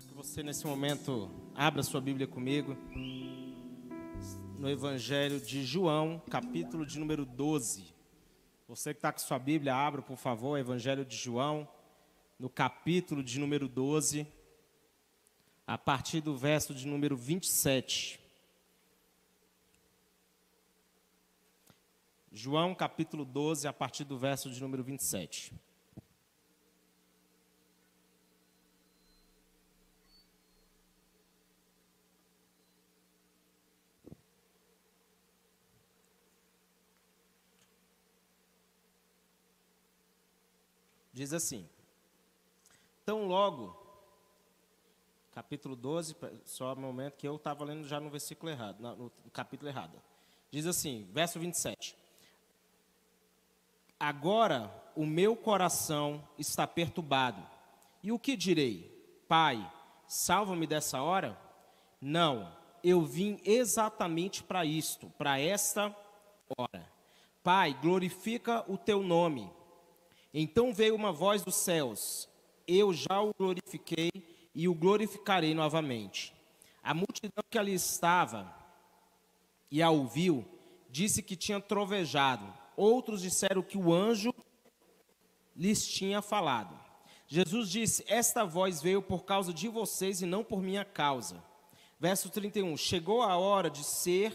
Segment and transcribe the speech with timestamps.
[0.00, 2.74] Quero que você, nesse momento, abra sua Bíblia comigo.
[4.58, 7.94] No Evangelho de João, capítulo de número 12.
[8.66, 11.68] Você que está com sua Bíblia, abra, por favor, o Evangelho de João,
[12.38, 14.26] no capítulo de número 12,
[15.66, 18.18] a partir do verso de número 27.
[22.32, 25.52] João, capítulo 12, a partir do verso de número 27.
[41.20, 41.68] Diz assim:
[43.04, 43.76] Tão logo,
[45.32, 46.16] capítulo 12,
[46.46, 50.00] só um momento que eu estava lendo já no versículo errado, no capítulo errado.
[50.50, 51.94] Diz assim, verso 27.
[53.98, 57.46] Agora o meu coração está perturbado.
[58.02, 58.88] E o que direi?
[59.28, 59.70] Pai,
[60.06, 61.38] salva-me dessa hora?
[62.00, 62.50] Não,
[62.82, 65.94] eu vim exatamente para isto, para esta
[66.56, 66.90] hora.
[67.42, 69.59] Pai, glorifica o teu nome.
[70.32, 72.28] Então veio uma voz dos céus:
[72.66, 74.10] Eu já o glorifiquei
[74.54, 76.34] e o glorificarei novamente.
[76.82, 78.54] A multidão que ali estava
[79.70, 80.44] e a ouviu,
[80.88, 82.52] disse que tinha trovejado.
[82.76, 84.34] Outros disseram que o anjo
[85.54, 86.78] lhes tinha falado.
[87.26, 91.42] Jesus disse: Esta voz veio por causa de vocês e não por minha causa.
[91.98, 94.32] Verso 31: Chegou a hora de ser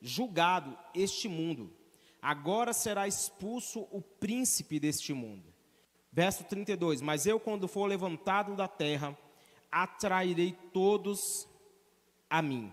[0.00, 1.77] julgado este mundo
[2.20, 5.52] agora será expulso o príncipe deste mundo.
[6.12, 9.16] Verso 32: Mas eu, quando for levantado da terra,
[9.70, 11.48] atrairei todos
[12.28, 12.72] a mim.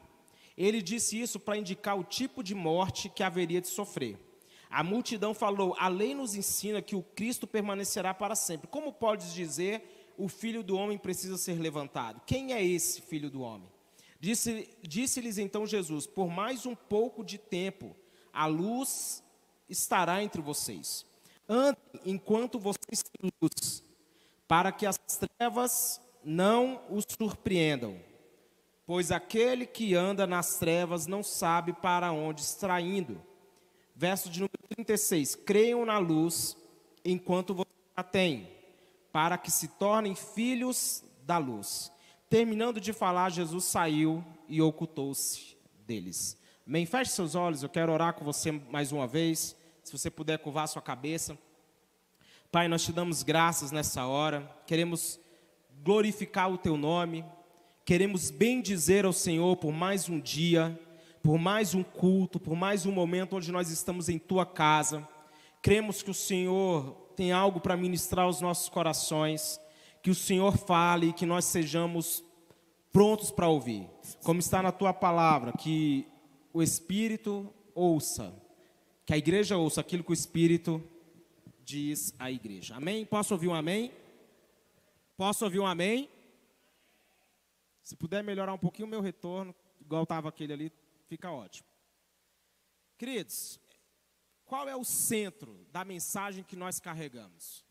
[0.57, 4.17] Ele disse isso para indicar o tipo de morte que haveria de sofrer.
[4.69, 8.67] A multidão falou: A lei nos ensina que o Cristo permanecerá para sempre.
[8.67, 12.21] Como podes dizer o filho do homem precisa ser levantado?
[12.25, 13.69] Quem é esse filho do homem?
[14.19, 17.95] Disse-lhes disse então Jesus: Por mais um pouco de tempo,
[18.33, 19.23] a luz
[19.69, 21.05] estará entre vocês.
[21.47, 23.83] Andem enquanto vocês têm luz,
[24.47, 27.99] para que as trevas não os surpreendam.
[28.85, 33.21] Pois aquele que anda nas trevas não sabe para onde está indo.
[33.95, 35.35] Verso de número 36.
[35.35, 36.55] Creiam na luz
[37.03, 38.49] enquanto vocês a têm,
[39.11, 41.91] para que se tornem filhos da luz.
[42.29, 46.37] Terminando de falar, Jesus saiu e ocultou-se deles.
[46.67, 46.83] Amém?
[46.83, 49.55] Feche seus olhos, eu quero orar com você mais uma vez.
[49.83, 51.37] Se você puder curvar sua cabeça.
[52.51, 54.51] Pai, nós te damos graças nessa hora.
[54.65, 55.19] Queremos
[55.83, 57.23] glorificar o teu nome.
[57.85, 60.79] Queremos bem dizer ao Senhor por mais um dia,
[61.21, 65.07] por mais um culto, por mais um momento onde nós estamos em tua casa.
[65.61, 69.59] Cremos que o Senhor tem algo para ministrar aos nossos corações,
[70.01, 72.23] que o Senhor fale e que nós sejamos
[72.91, 73.87] prontos para ouvir.
[74.23, 76.07] Como está na tua palavra, que
[76.55, 78.33] o Espírito ouça,
[79.05, 80.81] que a igreja ouça aquilo que o Espírito
[81.65, 82.77] diz à igreja.
[82.77, 83.05] Amém?
[83.05, 83.91] Posso ouvir um amém?
[85.17, 86.09] Posso ouvir um amém?
[87.83, 90.71] Se puder melhorar um pouquinho o meu retorno, igual estava aquele ali,
[91.09, 91.67] fica ótimo.
[92.97, 93.59] Queridos,
[94.45, 97.65] qual é o centro da mensagem que nós carregamos?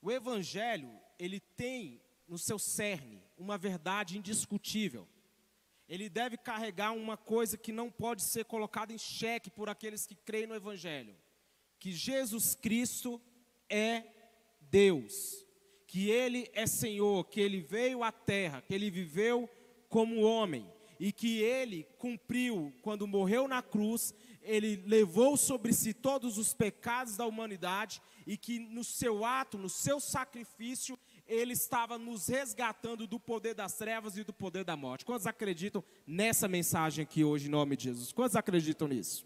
[0.00, 5.06] O Evangelho, ele tem no seu cerne uma verdade indiscutível
[5.90, 10.14] ele deve carregar uma coisa que não pode ser colocada em xeque por aqueles que
[10.14, 11.16] creem no Evangelho:
[11.80, 13.20] que Jesus Cristo
[13.68, 14.04] é
[14.60, 15.44] Deus,
[15.88, 19.50] que Ele é Senhor, que Ele veio à terra, que Ele viveu
[19.88, 20.64] como homem
[21.00, 27.16] e que Ele cumpriu quando morreu na cruz, Ele levou sobre si todos os pecados
[27.16, 30.96] da humanidade e que no seu ato, no seu sacrifício,
[31.30, 35.04] ele estava nos resgatando do poder das trevas e do poder da morte.
[35.04, 38.12] Quantos acreditam nessa mensagem aqui hoje, em nome de Jesus?
[38.12, 39.24] Quantos acreditam nisso?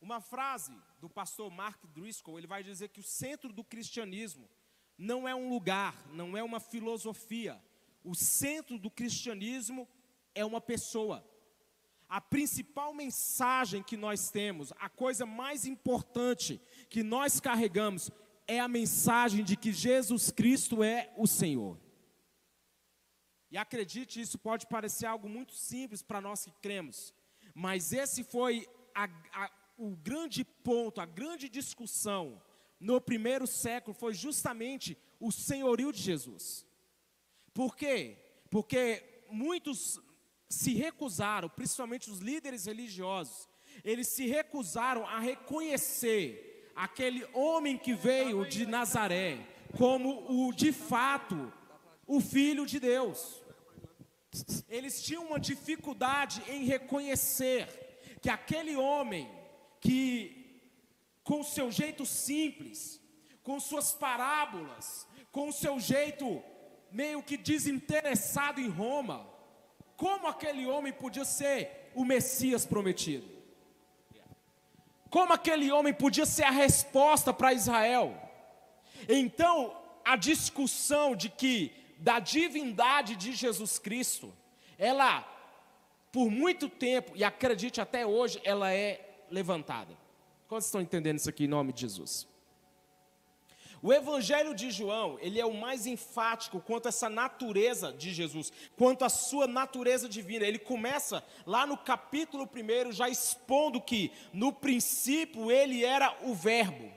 [0.00, 4.48] Uma frase do pastor Mark Driscoll, ele vai dizer que o centro do cristianismo
[4.96, 7.62] não é um lugar, não é uma filosofia.
[8.02, 9.86] O centro do cristianismo
[10.34, 11.22] é uma pessoa.
[12.08, 16.58] A principal mensagem que nós temos, a coisa mais importante
[16.88, 18.10] que nós carregamos
[18.50, 21.78] é a mensagem de que Jesus Cristo é o Senhor.
[23.48, 27.14] E acredite, isso pode parecer algo muito simples para nós que cremos,
[27.54, 32.42] mas esse foi a, a, o grande ponto, a grande discussão
[32.80, 36.66] no primeiro século foi justamente o senhorio de Jesus.
[37.54, 38.16] Por quê?
[38.50, 40.00] Porque muitos
[40.48, 43.48] se recusaram, principalmente os líderes religiosos,
[43.84, 46.49] eles se recusaram a reconhecer
[46.80, 49.38] aquele homem que veio de Nazaré
[49.76, 51.52] como o de fato
[52.06, 53.42] o Filho de Deus.
[54.68, 57.68] Eles tinham uma dificuldade em reconhecer
[58.22, 59.30] que aquele homem
[59.78, 60.62] que,
[61.22, 62.98] com seu jeito simples,
[63.42, 66.42] com suas parábolas, com o seu jeito
[66.90, 69.28] meio que desinteressado em Roma,
[69.96, 73.39] como aquele homem podia ser o Messias prometido?
[75.10, 78.16] Como aquele homem podia ser a resposta para Israel?
[79.08, 84.32] Então, a discussão de que da divindade de Jesus Cristo,
[84.78, 85.26] ela
[86.12, 89.96] por muito tempo, e acredite até hoje, ela é levantada.
[90.48, 92.26] Quantos estão entendendo isso aqui em nome de Jesus?
[93.82, 98.52] O Evangelho de João, ele é o mais enfático quanto a essa natureza de Jesus,
[98.76, 100.44] quanto a sua natureza divina.
[100.44, 106.92] Ele começa lá no capítulo 1, já expondo que no princípio ele era o Verbo.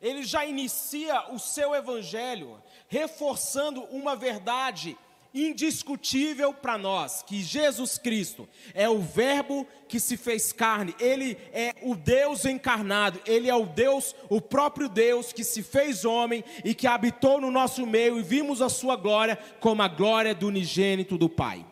[0.00, 4.96] Ele já inicia o seu Evangelho reforçando uma verdade
[5.34, 11.74] indiscutível para nós que Jesus Cristo é o Verbo que se fez carne, ele é
[11.82, 16.74] o Deus encarnado, ele é o Deus, o próprio Deus que se fez homem e
[16.74, 21.16] que habitou no nosso meio e vimos a sua glória como a glória do unigênito
[21.16, 21.64] do Pai.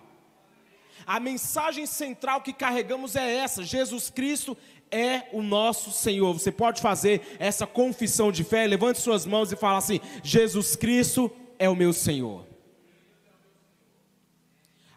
[1.07, 4.57] A mensagem central que carregamos é essa: Jesus Cristo
[4.91, 6.33] é o nosso Senhor.
[6.33, 11.31] Você pode fazer essa confissão de fé, levante suas mãos e fala assim: Jesus Cristo
[11.59, 12.48] é o meu Senhor.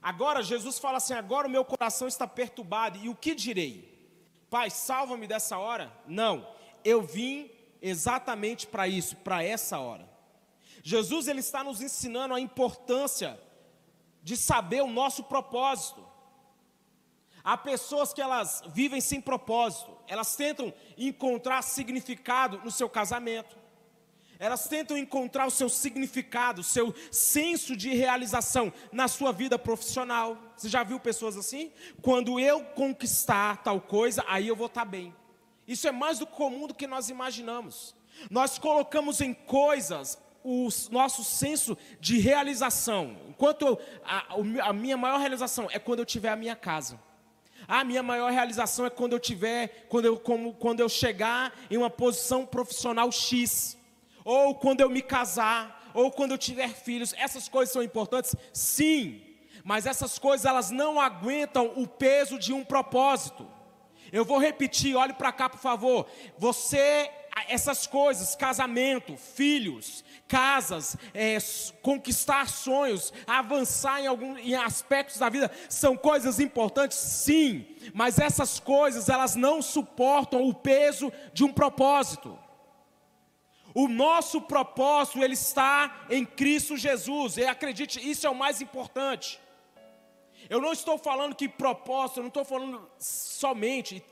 [0.01, 3.91] Agora Jesus fala assim: agora o meu coração está perturbado, e o que direi?
[4.49, 5.91] Pai, salva-me dessa hora?
[6.07, 6.47] Não,
[6.83, 7.49] eu vim
[7.81, 10.09] exatamente para isso, para essa hora.
[10.83, 13.39] Jesus ele está nos ensinando a importância
[14.23, 16.05] de saber o nosso propósito.
[17.43, 23.57] Há pessoas que elas vivem sem propósito, elas tentam encontrar significado no seu casamento,
[24.41, 30.35] elas tentam encontrar o seu significado, o seu senso de realização na sua vida profissional.
[30.57, 31.71] Você já viu pessoas assim?
[32.01, 35.15] Quando eu conquistar tal coisa, aí eu vou estar bem.
[35.67, 37.95] Isso é mais do comum do que nós imaginamos.
[38.31, 43.15] Nós colocamos em coisas o nosso senso de realização.
[43.29, 46.99] Enquanto eu, a, a minha maior realização é quando eu tiver a minha casa.
[47.67, 51.77] A minha maior realização é quando eu tiver, quando eu, como, quando eu chegar em
[51.77, 53.79] uma posição profissional X
[54.23, 58.35] ou quando eu me casar, ou quando eu tiver filhos, essas coisas são importantes?
[58.53, 59.21] Sim,
[59.63, 63.47] mas essas coisas elas não aguentam o peso de um propósito.
[64.11, 66.05] Eu vou repetir, olhe para cá, por favor.
[66.37, 67.09] Você,
[67.47, 71.37] essas coisas, casamento, filhos, casas, é,
[71.81, 78.59] conquistar sonhos, avançar em alguns em aspectos da vida, são coisas importantes, sim, mas essas
[78.59, 82.37] coisas elas não suportam o peso de um propósito.
[83.73, 87.37] O nosso propósito ele está em Cristo Jesus.
[87.37, 89.39] E acredite, isso é o mais importante.
[90.49, 94.03] Eu não estou falando que propósito, eu não estou falando somente,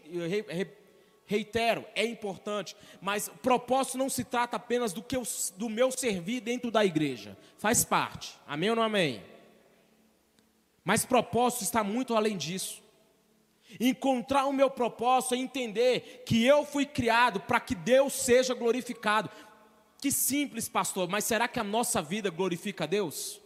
[1.26, 5.24] reitero, é importante, mas propósito não se trata apenas do, que eu,
[5.58, 7.38] do meu servir dentro da igreja.
[7.58, 8.36] Faz parte.
[8.48, 9.22] Amém ou não amém?
[10.84, 12.82] Mas propósito está muito além disso.
[13.80, 19.30] Encontrar o meu propósito é entender que eu fui criado para que Deus seja glorificado.
[20.00, 23.42] Que simples, pastor, mas será que a nossa vida glorifica a Deus?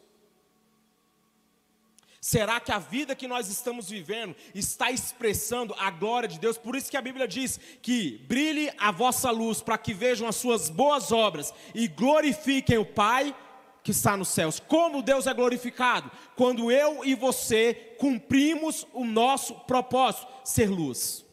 [2.22, 6.58] Será que a vida que nós estamos vivendo está expressando a glória de Deus?
[6.58, 10.38] Por isso que a Bíblia diz que brilhe a vossa luz para que vejam as
[10.38, 13.36] suas boas obras e glorifiquem o Pai
[13.84, 14.58] que está nos céus.
[14.58, 16.10] Como Deus é glorificado?
[16.36, 21.26] Quando eu e você cumprimos o nosso propósito, ser luz.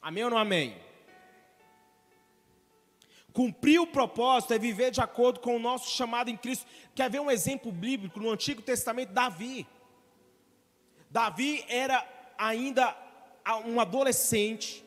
[0.00, 0.87] Amém ou não amém?
[3.38, 6.66] Cumprir o propósito é viver de acordo com o nosso chamado em Cristo.
[6.92, 9.12] Quer ver um exemplo bíblico no Antigo Testamento?
[9.12, 9.64] Davi.
[11.08, 12.04] Davi era
[12.36, 12.96] ainda
[13.64, 14.84] um adolescente,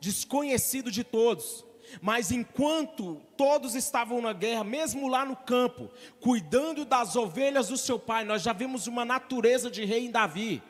[0.00, 1.64] desconhecido de todos.
[2.00, 5.88] Mas enquanto todos estavam na guerra, mesmo lá no campo,
[6.20, 10.60] cuidando das ovelhas do seu pai, nós já vimos uma natureza de rei em Davi.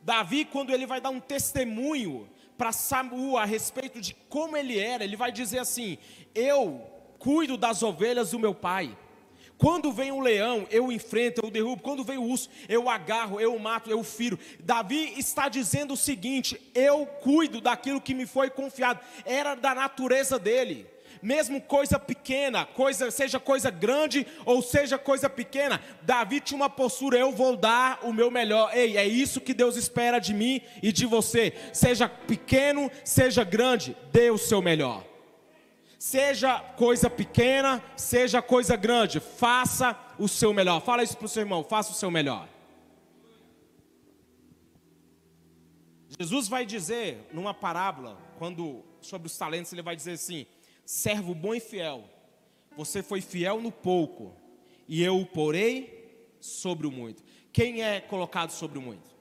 [0.00, 5.04] Davi, quando ele vai dar um testemunho para Samuel a respeito de como ele era,
[5.04, 5.98] ele vai dizer assim:
[6.34, 6.80] Eu
[7.18, 8.96] cuido das ovelhas do meu pai.
[9.56, 11.82] Quando vem um leão, eu enfrento, eu derrubo.
[11.82, 14.38] Quando vem o urso, eu agarro, eu mato, eu firo.
[14.60, 19.00] Davi está dizendo o seguinte: eu cuido daquilo que me foi confiado.
[19.24, 20.93] Era da natureza dele
[21.24, 27.16] mesmo coisa pequena, coisa, seja coisa grande ou seja coisa pequena, Davi tinha uma postura,
[27.16, 28.70] eu vou dar o meu melhor.
[28.76, 31.54] Ei, é isso que Deus espera de mim e de você.
[31.72, 35.02] Seja pequeno, seja grande, dê o seu melhor.
[35.98, 40.82] Seja coisa pequena, seja coisa grande, faça o seu melhor.
[40.82, 42.46] Fala isso para o seu irmão, faça o seu melhor.
[46.18, 50.46] Jesus vai dizer numa parábola, quando sobre os talentos, ele vai dizer assim:
[50.84, 52.04] servo bom e fiel,
[52.76, 54.34] você foi fiel no pouco,
[54.86, 57.22] e eu o porei sobre o muito.
[57.52, 59.14] Quem é colocado sobre o muito?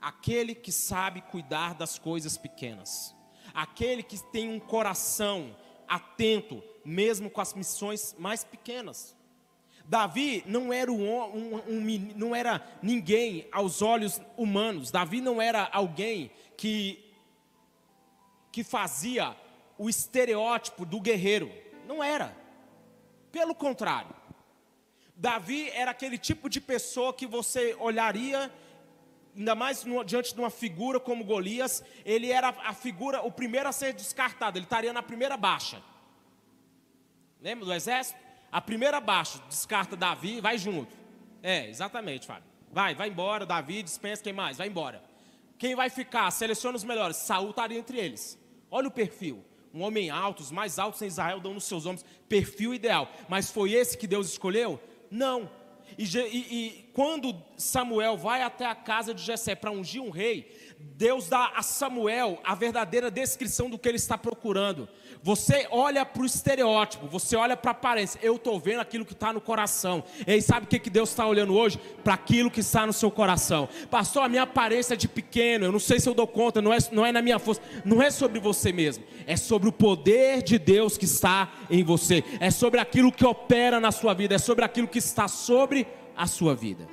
[0.00, 3.14] Aquele que sabe cuidar das coisas pequenas,
[3.52, 9.16] aquele que tem um coração atento, mesmo com as missões mais pequenas.
[9.84, 15.68] Davi não era, um, um, um, não era ninguém aos olhos humanos, Davi não era
[15.72, 17.04] alguém que,
[18.52, 19.36] que fazia
[19.80, 21.50] o estereótipo do guerreiro,
[21.86, 22.36] não era,
[23.32, 24.14] pelo contrário,
[25.16, 28.52] Davi era aquele tipo de pessoa que você olharia
[29.34, 33.70] ainda mais no, diante de uma figura como Golias, ele era a figura, o primeiro
[33.70, 35.82] a ser descartado, ele estaria na primeira baixa.
[37.40, 38.20] Lembra do exército?
[38.52, 40.94] A primeira baixa, descarta Davi, vai junto.
[41.42, 42.44] É, exatamente, Fábio.
[42.70, 44.58] Vai, vai embora, Davi, dispensa quem mais?
[44.58, 45.02] Vai embora.
[45.56, 46.30] Quem vai ficar?
[46.32, 47.16] Seleciona os melhores.
[47.16, 48.38] Saul estaria entre eles.
[48.70, 49.42] Olha o perfil.
[49.72, 52.04] Um homem alto, os mais altos em Israel dão nos seus ombros.
[52.28, 53.10] Perfil ideal.
[53.28, 54.80] Mas foi esse que Deus escolheu?
[55.10, 55.48] Não.
[55.96, 60.50] E, e, e, quando Samuel vai até a casa de Jessé para ungir um rei,
[60.78, 64.88] Deus dá a Samuel a verdadeira descrição do que ele está procurando.
[65.22, 68.18] Você olha para o estereótipo, você olha para a aparência.
[68.22, 70.02] Eu estou vendo aquilo que está no coração.
[70.26, 71.78] E sabe o que, que Deus está olhando hoje?
[72.02, 73.68] Para aquilo que está no seu coração.
[73.90, 76.72] Pastor, a minha aparência é de pequeno, eu não sei se eu dou conta, não
[76.72, 77.60] é, não é na minha força.
[77.84, 82.24] Não é sobre você mesmo, é sobre o poder de Deus que está em você.
[82.40, 85.86] É sobre aquilo que opera na sua vida, é sobre aquilo que está sobre
[86.16, 86.88] a sua vida.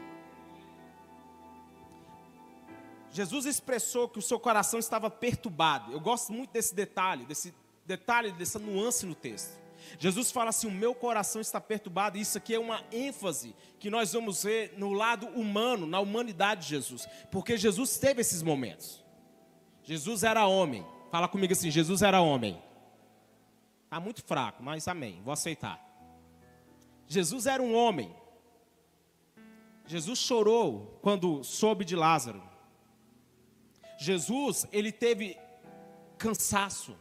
[3.12, 5.92] Jesus expressou que o seu coração estava perturbado.
[5.92, 7.54] Eu gosto muito desse detalhe, desse
[7.86, 9.58] detalhe, dessa nuance no texto.
[9.98, 12.18] Jesus fala assim: O meu coração está perturbado.
[12.18, 16.70] Isso aqui é uma ênfase que nós vamos ver no lado humano, na humanidade de
[16.70, 19.04] Jesus, porque Jesus teve esses momentos.
[19.84, 20.86] Jesus era homem.
[21.10, 22.62] Fala comigo assim: Jesus era homem.
[23.86, 25.82] Está muito fraco, mas amém, vou aceitar.
[27.08, 28.14] Jesus era um homem.
[29.88, 32.44] Jesus chorou quando soube de Lázaro.
[33.98, 35.38] Jesus, ele teve
[36.18, 36.96] cansaço.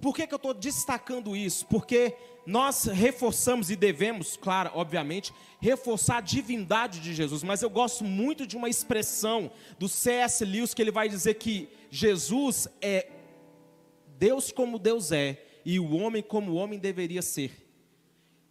[0.00, 1.66] Por que, que eu estou destacando isso?
[1.66, 2.14] Porque
[2.44, 7.42] nós reforçamos e devemos, claro, obviamente, reforçar a divindade de Jesus.
[7.42, 10.44] Mas eu gosto muito de uma expressão do C.S.
[10.44, 13.08] Lewis que ele vai dizer que Jesus é
[14.18, 17.68] Deus como Deus é e o homem como o homem deveria ser.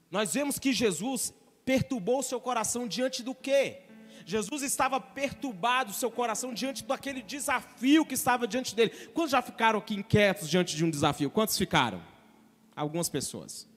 [0.09, 1.33] Nós vemos que Jesus
[1.65, 3.83] perturbou seu coração diante do quê?
[4.25, 8.91] Jesus estava perturbado seu coração diante daquele desafio que estava diante dele.
[9.13, 11.29] Quantos já ficaram aqui inquietos diante de um desafio?
[11.29, 12.01] Quantos ficaram?
[12.75, 13.70] Algumas pessoas.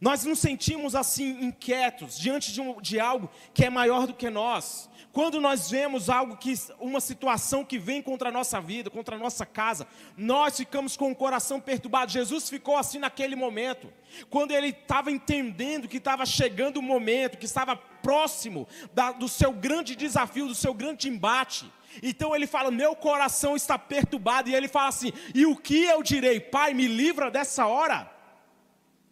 [0.00, 4.30] Nós nos sentimos assim inquietos diante de, um, de algo que é maior do que
[4.30, 4.88] nós.
[5.12, 9.18] Quando nós vemos algo que uma situação que vem contra a nossa vida, contra a
[9.18, 12.12] nossa casa, nós ficamos com o coração perturbado.
[12.12, 13.92] Jesus ficou assim naquele momento.
[14.30, 19.52] Quando ele estava entendendo que estava chegando o momento, que estava próximo da, do seu
[19.52, 21.70] grande desafio, do seu grande embate.
[22.02, 24.48] Então ele fala: Meu coração está perturbado.
[24.48, 26.38] E ele fala assim: E o que eu direi?
[26.38, 28.17] Pai, me livra dessa hora.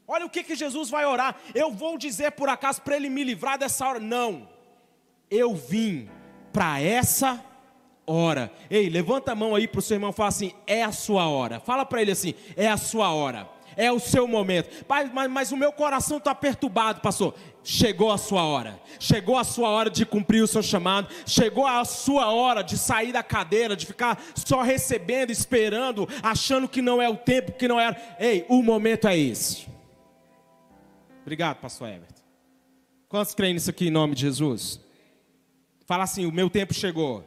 [0.08, 1.36] Olha o que, que Jesus vai orar.
[1.54, 3.98] Eu vou dizer por acaso para ele me livrar dessa hora?
[3.98, 4.48] Não.
[5.30, 6.08] Eu vim
[6.52, 7.44] para essa
[8.06, 8.52] hora.
[8.70, 11.28] Ei, levanta a mão aí para o seu irmão e fala assim: é a sua
[11.28, 11.58] hora.
[11.58, 13.48] Fala para ele assim: é a sua hora.
[13.76, 14.84] É o seu momento.
[14.86, 17.34] Pai, mas, mas o meu coração está perturbado, pastor.
[17.62, 18.80] Chegou a sua hora.
[18.98, 21.08] Chegou a sua hora de cumprir o seu chamado.
[21.26, 26.80] Chegou a sua hora de sair da cadeira, de ficar só recebendo, esperando, achando que
[26.80, 28.00] não é o tempo, que não era.
[28.18, 29.75] Ei, o momento é esse.
[31.26, 32.22] Obrigado, pastor Everton.
[33.08, 34.78] Quantos creem nisso aqui em nome de Jesus?
[35.84, 37.24] Fala assim: o meu tempo chegou.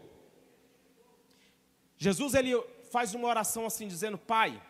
[1.98, 2.58] Jesus ele
[2.94, 4.64] faz uma oração assim, dizendo: Pai,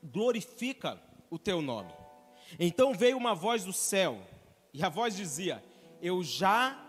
[0.00, 1.92] glorifica o teu nome.
[2.56, 4.24] Então veio uma voz do céu,
[4.72, 5.60] e a voz dizia:
[6.00, 6.80] Eu já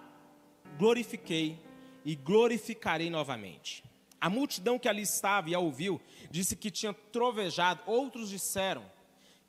[0.78, 1.60] glorifiquei
[2.06, 3.84] e glorificarei novamente.
[4.22, 6.00] A multidão que ali estava e a ouviu
[6.30, 8.86] disse que tinha trovejado, outros disseram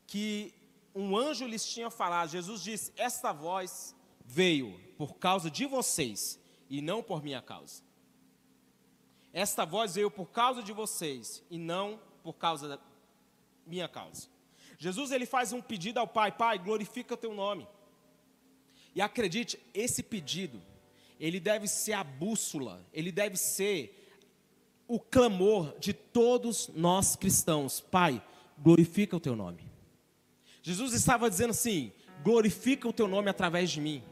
[0.07, 0.55] que
[0.95, 2.31] um anjo lhes tinha falado.
[2.31, 7.83] Jesus disse: Esta voz veio por causa de vocês e não por minha causa.
[9.33, 12.79] Esta voz veio por causa de vocês e não por causa da
[13.67, 14.29] minha causa.
[14.79, 17.67] Jesus ele faz um pedido ao Pai: Pai, glorifica teu nome.
[18.95, 20.61] E acredite, esse pedido,
[21.21, 23.95] ele deve ser a bússola, ele deve ser
[24.89, 27.81] o clamor de todos nós cristãos.
[27.81, 28.23] Pai,
[28.59, 29.68] glorifica o teu nome.
[30.69, 31.91] Jesus estava dizendo assim:
[32.23, 34.03] glorifica o teu nome através de mim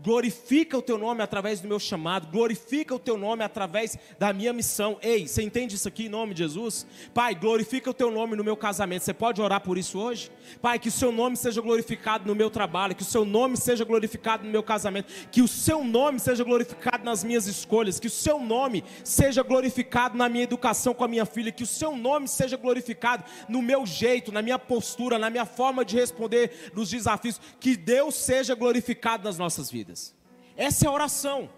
[0.00, 4.52] glorifica o teu nome através do meu chamado, glorifica o teu nome através da minha
[4.52, 4.98] missão.
[5.02, 6.86] Ei, você entende isso aqui em nome de Jesus?
[7.12, 9.04] Pai, glorifica o teu nome no meu casamento.
[9.04, 10.30] Você pode orar por isso hoje?
[10.60, 13.84] Pai, que o seu nome seja glorificado no meu trabalho, que o seu nome seja
[13.84, 18.10] glorificado no meu casamento, que o seu nome seja glorificado nas minhas escolhas, que o
[18.10, 22.28] seu nome seja glorificado na minha educação com a minha filha, que o seu nome
[22.28, 27.40] seja glorificado no meu jeito, na minha postura, na minha forma de responder nos desafios,
[27.60, 30.14] que Deus seja glorificado nas nossas vidas vidas.
[30.56, 31.50] Essa é a oração.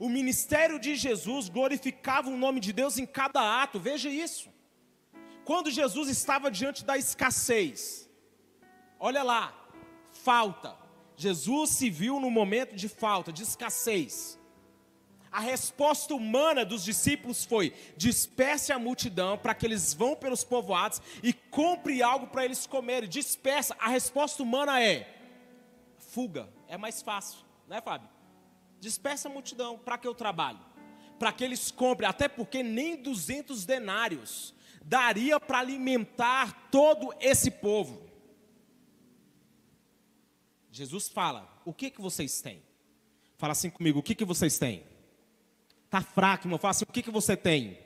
[0.00, 4.48] O ministério de Jesus glorificava o nome de Deus em cada ato, veja isso.
[5.44, 8.08] Quando Jesus estava diante da escassez,
[8.98, 9.54] olha lá,
[10.10, 10.76] falta.
[11.16, 14.38] Jesus se viu no momento de falta, de escassez.
[15.32, 21.02] A resposta humana dos discípulos foi: disperse a multidão para que eles vão pelos povoados
[21.22, 23.08] e compre algo para eles comerem.
[23.08, 23.74] Dispersa.
[23.80, 24.96] A resposta humana é:
[25.98, 28.08] fuga, é mais fácil né, Fábio?
[28.80, 30.60] Dispersa a multidão, para que eu trabalho?
[31.18, 38.08] Para que eles comprem, até porque nem 200 denários daria para alimentar todo esse povo.
[40.70, 42.62] Jesus fala: O que que vocês têm?
[43.36, 44.84] Fala assim comigo: O que que vocês têm?
[45.90, 46.58] Tá fraco, irmão.
[46.58, 47.78] Fala assim: O que que você tem?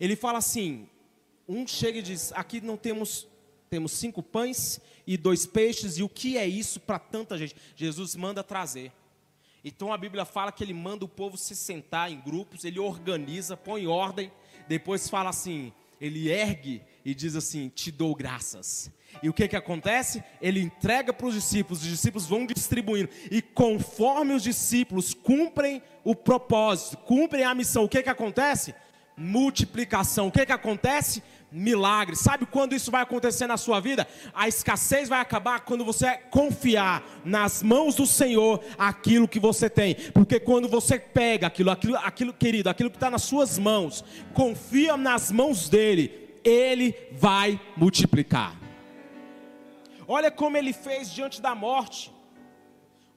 [0.00, 0.88] Ele fala assim:
[1.46, 3.28] Um chega e diz: Aqui não temos
[3.68, 7.54] temos cinco pães e dois peixes, e o que é isso para tanta gente?
[7.74, 8.92] Jesus manda trazer.
[9.64, 13.56] Então a Bíblia fala que ele manda o povo se sentar em grupos, ele organiza,
[13.56, 14.30] põe em ordem,
[14.68, 18.90] depois fala assim, ele ergue e diz assim: Te dou graças.
[19.22, 20.22] E o que, que acontece?
[20.42, 26.14] Ele entrega para os discípulos, os discípulos vão distribuindo, e conforme os discípulos cumprem o
[26.14, 28.74] propósito, cumprem a missão, o que, que acontece?
[29.16, 30.28] Multiplicação.
[30.28, 31.22] O que, que acontece?
[31.50, 32.16] Milagre.
[32.16, 34.06] Sabe quando isso vai acontecer na sua vida?
[34.34, 39.94] A escassez vai acabar quando você confiar nas mãos do Senhor aquilo que você tem.
[40.12, 44.04] Porque quando você pega aquilo, aquilo, aquilo querido, aquilo que está nas suas mãos,
[44.34, 48.56] confia nas mãos dele, ele vai multiplicar.
[50.08, 52.12] Olha como ele fez diante da morte.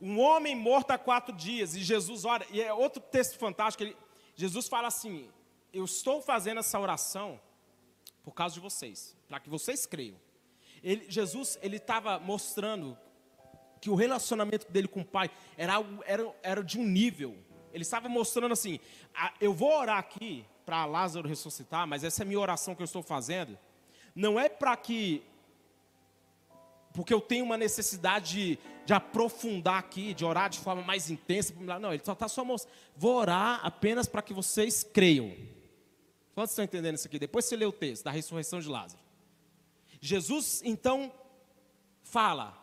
[0.01, 3.83] Um homem morto há quatro dias, e Jesus ora, e é outro texto fantástico.
[3.83, 3.97] Ele,
[4.33, 5.27] Jesus fala assim:
[5.73, 7.39] Eu estou fazendo essa oração
[8.29, 10.15] por causa de vocês, para que vocês creiam.
[10.83, 12.95] Ele, Jesus ele estava mostrando
[13.81, 17.35] que o relacionamento dele com o Pai era, algo, era, era de um nível.
[17.73, 18.79] Ele estava mostrando assim:
[19.41, 22.85] eu vou orar aqui para Lázaro ressuscitar, mas essa é a minha oração que eu
[22.85, 23.57] estou fazendo.
[24.13, 25.23] Não é para que
[26.93, 31.51] porque eu tenho uma necessidade de, de, aprofundar aqui, de orar de forma mais intensa.
[31.79, 32.75] Não, ele só está só mostrando.
[32.95, 35.33] Vou orar apenas para que vocês creiam.
[36.39, 37.19] Quantos estão entendendo isso aqui?
[37.19, 39.03] Depois você lê o texto da ressurreição de Lázaro.
[39.99, 41.11] Jesus então
[42.01, 42.57] fala: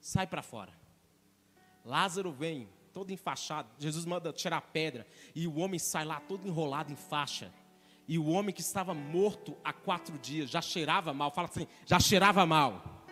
[0.00, 0.72] sai para fora.
[1.84, 3.68] Lázaro vem, todo enfaixado.
[3.78, 5.06] Jesus manda tirar a pedra.
[5.32, 7.54] E o homem sai lá todo enrolado em faixa.
[8.08, 11.30] E o homem que estava morto há quatro dias já cheirava mal.
[11.30, 13.06] Fala assim: já cheirava mal.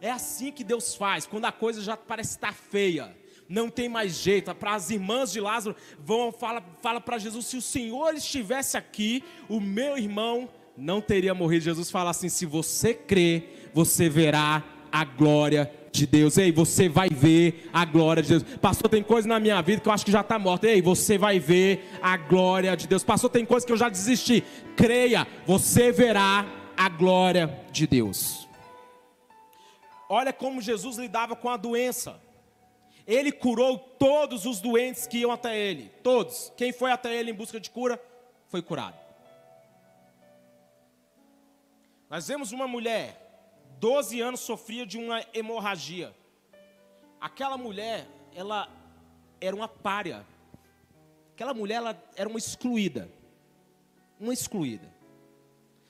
[0.00, 3.14] É assim que Deus faz, quando a coisa já parece estar feia
[3.48, 4.54] não tem mais jeito.
[4.54, 9.22] Para as irmãs de Lázaro, vão fala, fala para Jesus: se o Senhor estivesse aqui,
[9.48, 11.64] o meu irmão não teria morrido.
[11.64, 16.36] Jesus fala assim: se você crê, você verá a glória de Deus.
[16.36, 18.42] Ei, você vai ver a glória de Deus.
[18.60, 20.66] Pastor, tem coisa na minha vida que eu acho que já está morta.
[20.68, 23.02] Ei, você vai ver a glória de Deus.
[23.02, 24.44] Pastor, tem coisa que eu já desisti.
[24.76, 28.46] Creia, você verá a glória de Deus.
[30.08, 32.20] Olha como Jesus lidava com a doença.
[33.06, 35.90] Ele curou todos os doentes que iam até ele.
[36.02, 36.52] Todos.
[36.56, 38.02] Quem foi até ele em busca de cura
[38.48, 38.98] foi curado.
[42.10, 43.16] Nós vemos uma mulher,
[43.78, 46.14] 12 anos, sofria de uma hemorragia.
[47.20, 48.68] Aquela mulher, ela
[49.40, 50.24] era uma párea.
[51.34, 53.10] Aquela mulher, ela era uma excluída.
[54.18, 54.92] Uma excluída.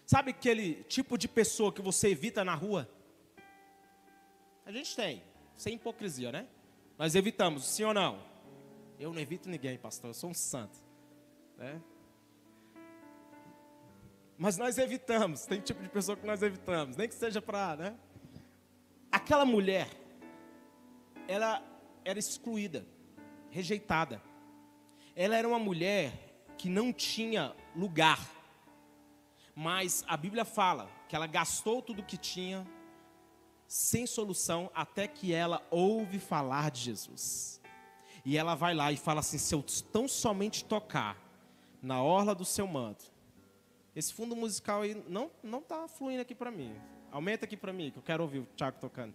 [0.04, 2.88] Sabe aquele tipo de pessoa que você evita na rua?
[4.64, 5.22] A gente tem,
[5.56, 6.46] sem hipocrisia, né?
[6.98, 8.18] Nós evitamos, sim ou não?
[8.98, 10.78] Eu não evito ninguém, pastor, eu sou um santo.
[11.58, 11.80] Né?
[14.38, 17.96] Mas nós evitamos, tem tipo de pessoa que nós evitamos, nem que seja para, né?
[19.10, 19.88] Aquela mulher,
[21.28, 21.62] ela
[22.04, 22.86] era excluída,
[23.50, 24.22] rejeitada.
[25.14, 26.12] Ela era uma mulher
[26.56, 28.20] que não tinha lugar.
[29.54, 32.66] Mas a Bíblia fala que ela gastou tudo que tinha
[33.66, 37.60] sem solução até que ela ouve falar de Jesus.
[38.24, 41.16] E ela vai lá e fala assim: se eu tão somente tocar
[41.82, 43.12] na orla do seu manto,
[43.94, 46.76] Esse fundo musical aí não não tá fluindo aqui para mim.
[47.10, 49.14] Aumenta aqui para mim, que eu quero ouvir o Thiago tocando.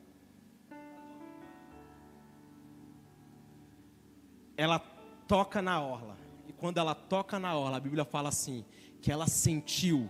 [4.58, 4.80] Ela
[5.28, 6.18] toca na orla.
[6.48, 8.66] E quando ela toca na orla, a Bíblia fala assim:
[9.02, 10.10] que ela sentiu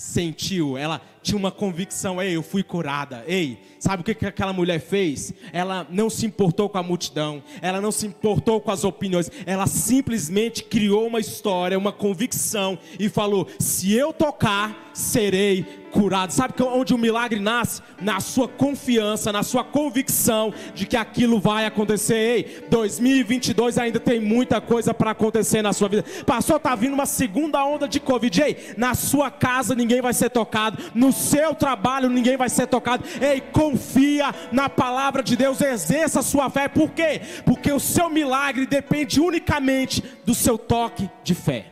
[0.00, 3.22] sentiu, ela tinha uma convicção, ei, eu fui curada.
[3.26, 5.34] Ei, sabe o que, que aquela mulher fez?
[5.52, 9.66] Ela não se importou com a multidão, ela não se importou com as opiniões, ela
[9.66, 16.32] simplesmente criou uma história, uma convicção e falou: se eu tocar, serei curado.
[16.32, 17.82] Sabe onde o milagre nasce?
[18.00, 22.14] Na sua confiança, na sua convicção de que aquilo vai acontecer.
[22.14, 26.04] Ei, 2022 ainda tem muita coisa para acontecer na sua vida.
[26.24, 28.42] Pastor, está vindo uma segunda onda de Covid.
[28.42, 33.04] Ei, na sua casa ninguém vai ser tocado, no seu trabalho ninguém vai ser tocado.
[33.20, 36.68] Ei, confia na palavra de Deus, exerça a sua fé.
[36.68, 37.20] Por quê?
[37.44, 41.66] Porque o seu milagre depende unicamente do seu toque de fé.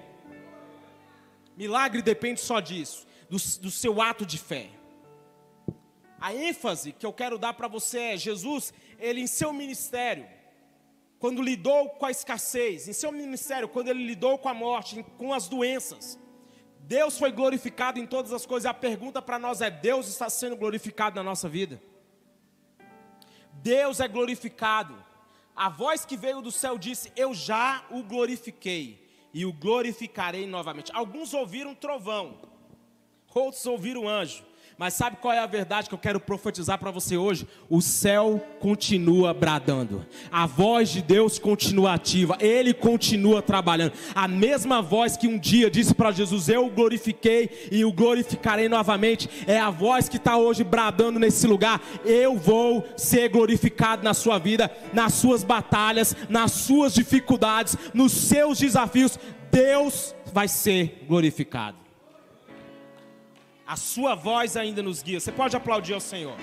[1.57, 4.71] Milagre depende só disso do, do seu ato de fé.
[6.21, 10.27] A ênfase que eu quero dar para você é: Jesus, ele em seu ministério,
[11.19, 15.33] quando lidou com a escassez, em seu ministério, quando ele lidou com a morte, com
[15.33, 16.19] as doenças,
[16.81, 18.67] Deus foi glorificado em todas as coisas.
[18.67, 21.81] A pergunta para nós é: Deus está sendo glorificado na nossa vida?
[23.53, 25.05] Deus é glorificado.
[25.55, 30.91] A voz que veio do céu disse: Eu já o glorifiquei e o glorificarei novamente.
[30.95, 32.41] Alguns ouviram trovão,
[33.39, 34.49] outros ouviram o anjo.
[34.79, 37.49] Mas sabe qual é a verdade que eu quero profetizar para você hoje?
[37.69, 43.93] O céu continua bradando, a voz de Deus continua ativa, Ele continua trabalhando.
[44.15, 48.69] A mesma voz que um dia disse para Jesus: Eu o glorifiquei e o glorificarei
[48.69, 51.83] novamente, é a voz que está hoje bradando nesse lugar.
[52.05, 58.61] Eu vou ser glorificado na sua vida, nas suas batalhas, nas suas dificuldades, nos seus
[58.61, 59.19] desafios.
[59.51, 61.88] Deus vai ser glorificado.
[63.69, 65.21] A sua voz ainda nos guia.
[65.21, 66.35] Você pode aplaudir ao Senhor.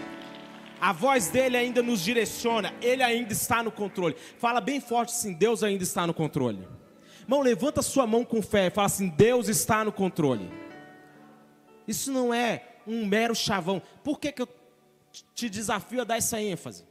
[0.79, 4.15] A voz dele ainda nos direciona, ele ainda está no controle.
[4.38, 6.67] Fala bem forte assim: Deus ainda está no controle.
[7.21, 10.51] Irmão, levanta sua mão com fé e fala assim: Deus está no controle.
[11.88, 13.81] Isso não é um mero chavão.
[14.03, 14.49] Por que, que eu
[15.33, 16.85] te desafio a dar essa ênfase?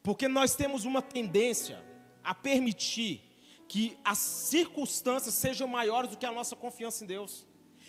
[0.00, 1.82] Porque nós temos uma tendência
[2.22, 3.20] a permitir
[3.66, 7.47] que as circunstâncias sejam maiores do que a nossa confiança em Deus.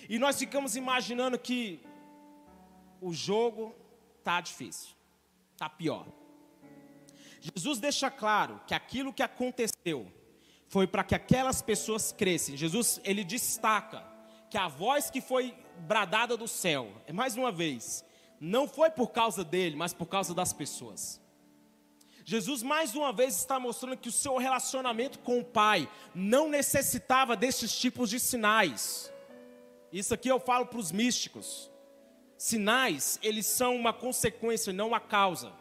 [0.09, 1.79] E nós ficamos imaginando que
[2.99, 3.75] o jogo
[4.23, 4.95] tá difícil,
[5.55, 6.07] tá pior.
[7.39, 10.11] Jesus deixa claro que aquilo que aconteceu
[10.67, 12.57] foi para que aquelas pessoas crescem.
[12.57, 14.03] Jesus, ele destaca
[14.49, 15.55] que a voz que foi
[15.87, 18.03] bradada do céu, é mais uma vez,
[18.39, 21.21] não foi por causa dele, mas por causa das pessoas.
[22.25, 27.35] Jesus mais uma vez está mostrando que o seu relacionamento com o Pai não necessitava
[27.35, 29.11] desses tipos de sinais.
[29.91, 31.69] Isso aqui eu falo para os místicos.
[32.37, 35.51] Sinais, eles são uma consequência, não a causa.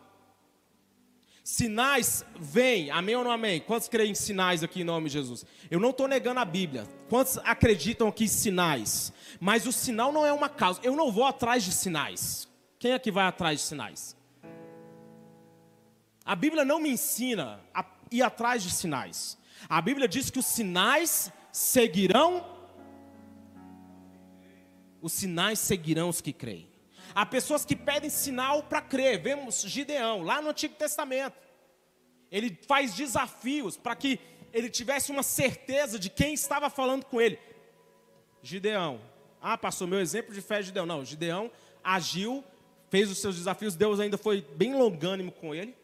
[1.42, 3.58] Sinais vêm, amém ou não amém?
[3.58, 5.46] Quantos creem em sinais aqui em nome de Jesus?
[5.70, 6.86] Eu não estou negando a Bíblia.
[7.08, 9.12] Quantos acreditam aqui em sinais?
[9.40, 10.78] Mas o sinal não é uma causa.
[10.82, 12.46] Eu não vou atrás de sinais.
[12.78, 14.14] Quem aqui vai atrás de sinais?
[16.22, 19.38] A Bíblia não me ensina a ir atrás de sinais.
[19.68, 22.44] A Bíblia diz que os sinais seguirão
[25.00, 26.68] os sinais seguirão os que creem.
[27.14, 29.20] Há pessoas que pedem sinal para crer.
[29.20, 31.36] Vemos Gideão, lá no Antigo Testamento.
[32.30, 34.20] Ele faz desafios para que
[34.52, 37.38] ele tivesse uma certeza de quem estava falando com ele.
[38.42, 39.00] Gideão.
[39.40, 40.86] Ah, passou meu exemplo de fé de Gideão.
[40.86, 41.50] Não, Gideão
[41.82, 42.44] agiu,
[42.90, 43.74] fez os seus desafios.
[43.74, 45.74] Deus ainda foi bem longânimo com ele.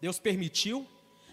[0.00, 0.86] Deus permitiu.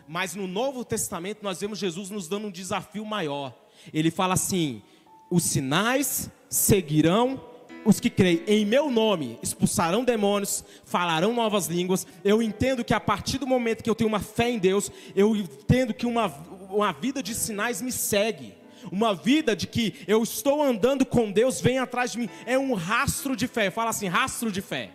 [0.08, 3.58] Mas no Novo Testamento nós vemos Jesus nos dando um desafio maior.
[3.94, 4.82] Ele fala assim:
[5.30, 7.42] os sinais seguirão
[7.84, 12.06] os que creem em meu nome, expulsarão demônios, falarão novas línguas.
[12.24, 15.36] Eu entendo que a partir do momento que eu tenho uma fé em Deus, eu
[15.36, 16.28] entendo que uma,
[16.70, 18.54] uma vida de sinais me segue.
[18.92, 22.30] Uma vida de que eu estou andando com Deus, vem atrás de mim.
[22.46, 23.72] É um rastro de fé.
[23.72, 24.92] Fala assim: rastro de fé.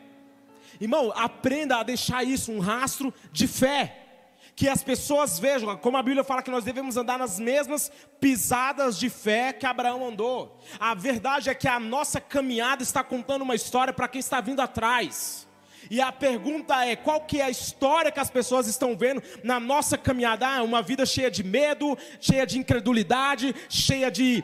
[0.81, 4.08] Irmão, aprenda a deixar isso, um rastro de fé
[4.59, 8.99] que as pessoas vejam, como a Bíblia fala que nós devemos andar nas mesmas pisadas
[8.99, 10.59] de fé que Abraão andou.
[10.81, 14.61] A verdade é que a nossa caminhada está contando uma história para quem está vindo
[14.61, 15.47] atrás.
[15.89, 19.61] E a pergunta é: qual que é a história que as pessoas estão vendo na
[19.61, 20.49] nossa caminhada?
[20.49, 24.43] Ah, uma vida cheia de medo, cheia de incredulidade, cheia de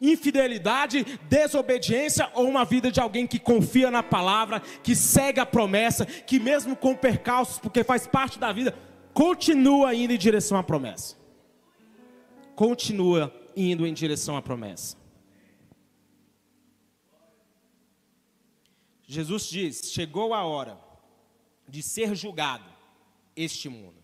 [0.00, 6.06] infidelidade, desobediência ou uma vida de alguém que confia na palavra, que segue a promessa,
[6.06, 8.72] que mesmo com percalços, porque faz parte da vida,
[9.12, 11.16] continua indo em direção à promessa.
[12.54, 14.96] Continua indo em direção à promessa.
[19.06, 20.78] Jesus diz: Chegou a hora
[21.68, 22.64] de ser julgado
[23.36, 24.02] este mundo.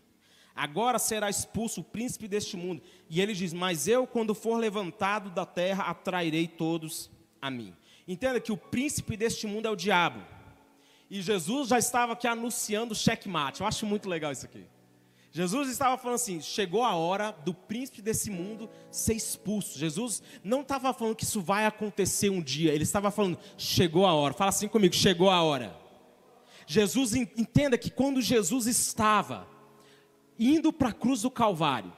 [0.55, 2.81] Agora será expulso o príncipe deste mundo.
[3.09, 7.09] E ele diz: Mas eu, quando for levantado da terra, atrairei todos
[7.41, 7.73] a mim.
[8.07, 10.21] Entenda que o príncipe deste mundo é o diabo.
[11.09, 13.61] E Jesus já estava aqui anunciando o checkmate.
[13.61, 14.65] Eu acho muito legal isso aqui.
[15.31, 19.77] Jesus estava falando assim: chegou a hora do príncipe desse mundo ser expulso.
[19.77, 24.13] Jesus não estava falando que isso vai acontecer um dia, ele estava falando: chegou a
[24.13, 24.33] hora.
[24.33, 25.77] Fala assim comigo: chegou a hora.
[26.65, 29.47] Jesus entenda que quando Jesus estava
[30.37, 31.91] indo para a cruz do Calvário,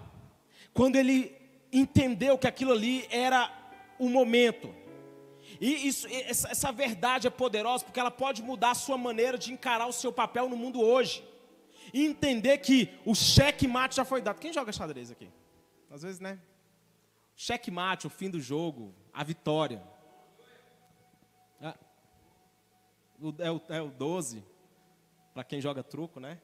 [0.73, 1.35] quando ele
[1.71, 3.49] entendeu que aquilo ali era
[3.99, 4.73] o momento,
[5.59, 9.87] e isso, essa verdade é poderosa porque ela pode mudar a sua maneira de encarar
[9.87, 11.23] o seu papel no mundo hoje
[11.93, 14.39] e entender que o cheque-mate já foi dado.
[14.39, 15.29] Quem joga xadrez aqui?
[15.89, 16.39] Às vezes, né?
[17.35, 19.83] Cheque-mate, o fim do jogo, a vitória.
[21.59, 21.73] É,
[23.39, 24.43] é o, é o 12,
[25.33, 26.39] para quem joga truco, né?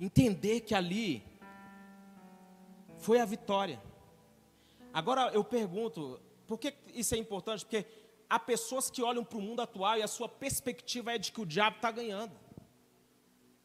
[0.00, 1.22] Entender que ali
[2.98, 3.80] foi a vitória.
[4.92, 7.64] Agora eu pergunto, por que isso é importante?
[7.64, 7.86] Porque
[8.28, 11.40] há pessoas que olham para o mundo atual e a sua perspectiva é de que
[11.40, 12.43] o diabo está ganhando.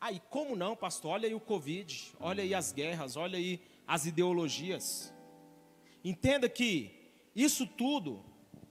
[0.01, 1.11] Aí, como não, pastor?
[1.11, 5.13] Olha aí o Covid, olha aí as guerras, olha aí as ideologias.
[6.03, 6.91] Entenda que
[7.35, 8.23] isso tudo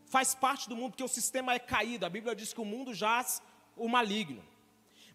[0.06, 2.06] faz parte do mundo, porque o sistema é caído.
[2.06, 3.42] A Bíblia diz que o mundo jaz
[3.76, 4.42] o maligno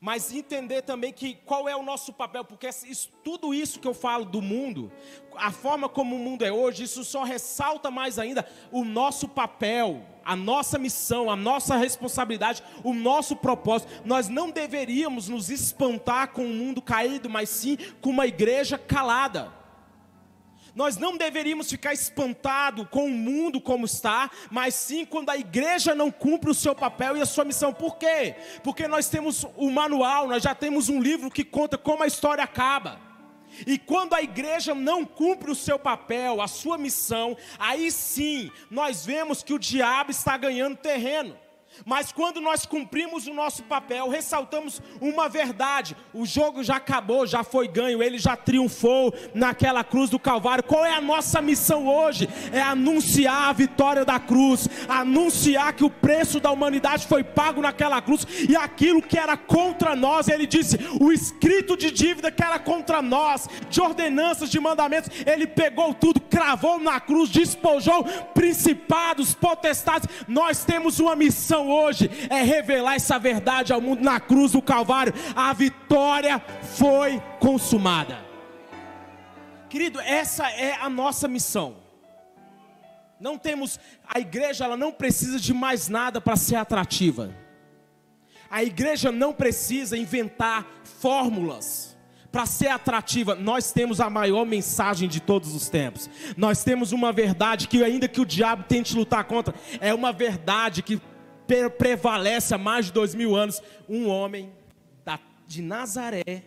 [0.04, 3.94] mas entender também que qual é o nosso papel, porque isso, tudo isso que eu
[3.94, 4.92] falo do mundo,
[5.34, 10.06] a forma como o mundo é hoje, isso só ressalta mais ainda o nosso papel,
[10.26, 14.04] a nossa missão, a nossa responsabilidade, o nosso propósito.
[14.04, 19.54] Nós não deveríamos nos espantar com o mundo caído, mas sim com uma igreja calada.
[20.76, 25.94] Nós não deveríamos ficar espantados com o mundo como está, mas sim quando a igreja
[25.94, 27.72] não cumpre o seu papel e a sua missão.
[27.72, 28.36] Por quê?
[28.64, 32.44] Porque nós temos o manual, nós já temos um livro que conta como a história
[32.44, 33.00] acaba.
[33.68, 39.06] E quando a igreja não cumpre o seu papel, a sua missão, aí sim nós
[39.06, 41.38] vemos que o diabo está ganhando terreno.
[41.86, 47.44] Mas quando nós cumprimos o nosso papel, ressaltamos uma verdade: o jogo já acabou, já
[47.44, 50.64] foi ganho, ele já triunfou naquela cruz do Calvário.
[50.64, 52.30] Qual é a nossa missão hoje?
[52.52, 58.02] É anunciar a vitória da cruz, anunciar que o preço da humanidade foi pago naquela
[58.02, 62.60] cruz e aquilo que era contra nós, ele disse: o escrito de dívida que era
[62.60, 70.08] contra nós, de ordenanças, de mandamentos, ele pegou tudo, cravou na cruz, despojou principados, potestades.
[70.28, 74.62] Nós temos uma missão missão hoje é revelar essa verdade ao mundo na cruz do
[74.62, 75.14] Calvário.
[75.36, 78.18] A vitória foi consumada.
[79.70, 81.78] Querido, essa é a nossa missão.
[83.20, 87.34] Não temos, a igreja ela não precisa de mais nada para ser atrativa.
[88.50, 90.68] A igreja não precisa inventar
[91.00, 91.98] fórmulas
[92.32, 93.34] para ser atrativa.
[93.36, 96.10] Nós temos a maior mensagem de todos os tempos.
[96.36, 100.82] Nós temos uma verdade que ainda que o diabo tente lutar contra, é uma verdade
[100.84, 101.00] que
[101.78, 103.62] prevalece há mais de dois mil anos.
[103.88, 104.52] Um homem
[105.48, 106.44] de Nazaré,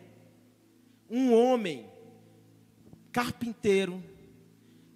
[1.08, 1.86] um homem
[3.12, 4.02] carpinteiro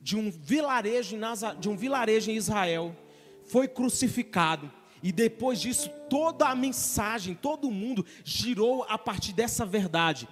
[0.02, 1.20] de um vilarejo em,
[1.60, 2.96] de um vilarejo em Israel,
[3.44, 4.70] foi crucificado.
[5.02, 10.28] E depois disso, toda a mensagem, todo mundo girou a partir dessa verdade.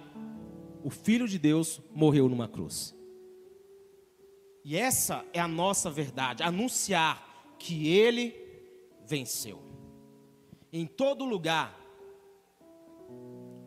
[0.83, 2.95] O Filho de Deus morreu numa cruz.
[4.63, 8.48] E essa é a nossa verdade, anunciar que ele
[9.09, 9.59] venceu.
[10.71, 11.75] Em todo lugar,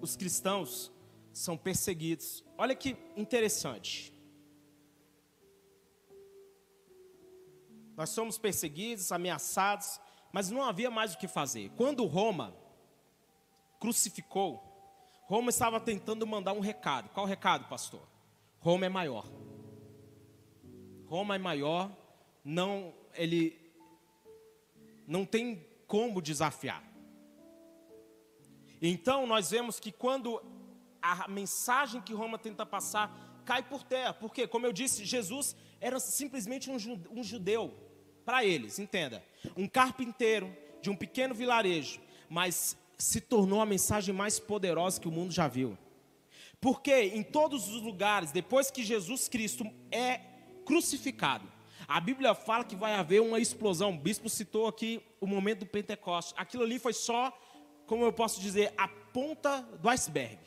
[0.00, 0.92] os cristãos
[1.32, 2.44] são perseguidos.
[2.56, 4.14] Olha que interessante.
[7.96, 10.00] Nós somos perseguidos, ameaçados,
[10.32, 11.70] mas não havia mais o que fazer.
[11.76, 12.56] Quando Roma
[13.80, 14.62] crucificou,
[15.24, 17.08] Roma estava tentando mandar um recado.
[17.10, 18.06] Qual recado, pastor?
[18.60, 19.28] Roma é maior.
[21.06, 21.90] Roma é maior,
[22.44, 23.61] não ele
[25.06, 26.82] não tem como desafiar.
[28.80, 30.42] Então nós vemos que quando
[31.00, 35.98] a mensagem que Roma tenta passar cai por terra, porque, como eu disse, Jesus era
[35.98, 37.74] simplesmente um judeu,
[38.24, 39.24] para eles, entenda,
[39.56, 45.12] um carpinteiro de um pequeno vilarejo, mas se tornou a mensagem mais poderosa que o
[45.12, 45.76] mundo já viu.
[46.60, 50.20] Porque em todos os lugares, depois que Jesus Cristo é
[50.64, 51.50] crucificado,
[51.96, 53.90] a Bíblia fala que vai haver uma explosão.
[53.90, 56.34] O bispo citou aqui o momento do Pentecostes.
[56.36, 57.32] Aquilo ali foi só
[57.86, 60.38] como eu posso dizer, a ponta do iceberg.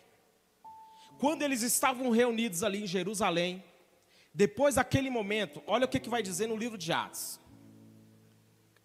[1.20, 3.64] Quando eles estavam reunidos ali em Jerusalém,
[4.34, 7.40] depois daquele momento, olha o que, que vai dizer no livro de Atos,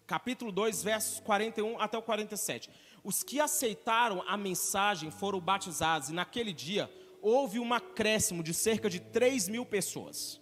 [0.05, 2.69] capítulo 2, versos 41 até o 47.
[3.03, 6.87] Os que aceitaram a mensagem foram batizados, e naquele dia
[7.21, 10.39] houve um acréscimo de cerca de 3 mil pessoas.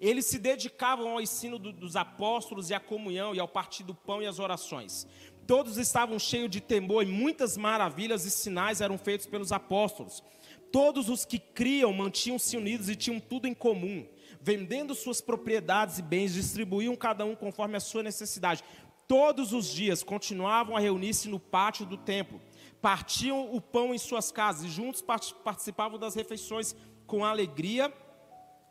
[0.00, 3.94] Eles se dedicavam ao ensino do, dos apóstolos e à comunhão e ao partir do
[3.94, 5.06] pão e às orações.
[5.46, 10.22] Todos estavam cheios de temor e muitas maravilhas e sinais eram feitos pelos apóstolos.
[10.72, 14.06] Todos os que criam mantinham-se unidos e tinham tudo em comum.
[14.40, 18.64] Vendendo suas propriedades e bens, distribuíam cada um conforme a sua necessidade.
[19.06, 22.40] Todos os dias continuavam a reunir-se no pátio do templo.
[22.80, 26.74] Partiam o pão em suas casas e juntos participavam das refeições
[27.06, 27.92] com alegria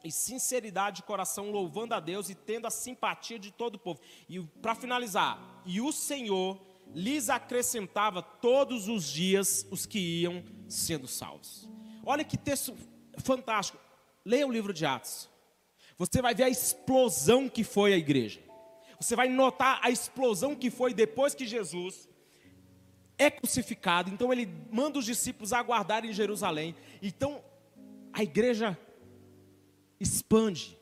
[0.03, 3.99] e sinceridade de coração, louvando a Deus e tendo a simpatia de todo o povo.
[4.27, 6.59] E para finalizar, e o Senhor
[6.93, 11.69] lhes acrescentava todos os dias os que iam sendo salvos.
[12.05, 12.75] Olha que texto
[13.17, 13.79] fantástico.
[14.25, 15.29] Leia o livro de Atos.
[15.97, 18.39] Você vai ver a explosão que foi a igreja.
[18.99, 22.07] Você vai notar a explosão que foi depois que Jesus
[23.17, 24.09] é crucificado.
[24.09, 26.75] Então ele manda os discípulos aguardarem em Jerusalém.
[27.01, 27.43] Então
[28.13, 28.77] a igreja
[29.99, 30.77] expande.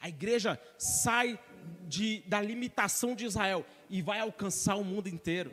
[0.00, 1.38] A igreja sai
[1.86, 5.52] de, da limitação de Israel e vai alcançar o mundo inteiro.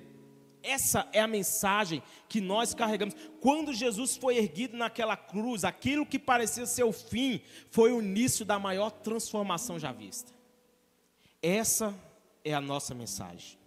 [0.63, 3.15] Essa é a mensagem que nós carregamos.
[3.39, 8.45] Quando Jesus foi erguido naquela cruz, aquilo que parecia ser o fim, foi o início
[8.45, 10.31] da maior transformação já vista.
[11.41, 11.97] Essa
[12.43, 13.57] é a nossa mensagem.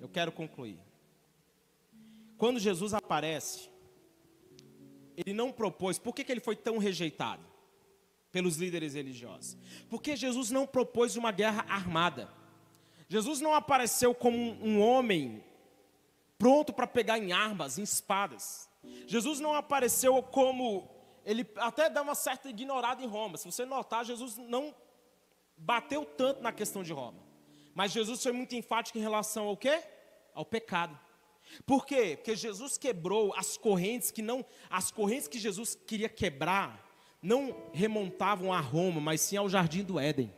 [0.00, 0.78] Eu quero concluir.
[2.38, 3.68] Quando Jesus aparece,
[5.14, 7.49] ele não propôs, por que, que ele foi tão rejeitado
[8.30, 9.56] pelos líderes religiosos?
[9.88, 12.30] Porque Jesus não propôs uma guerra armada.
[13.08, 15.42] Jesus não apareceu como um homem
[16.38, 18.68] pronto para pegar em armas, em espadas.
[19.06, 20.88] Jesus não apareceu como
[21.24, 23.36] ele até dá uma certa ignorada em Roma.
[23.36, 24.74] Se você notar, Jesus não
[25.56, 27.22] bateu tanto na questão de Roma.
[27.74, 29.82] Mas Jesus foi muito enfático em relação ao quê?
[30.34, 30.98] Ao pecado.
[31.66, 32.16] Por quê?
[32.16, 36.89] Porque Jesus quebrou as correntes que não, as correntes que Jesus queria quebrar,
[37.22, 40.32] não remontavam a Roma, mas sim ao jardim do Éden.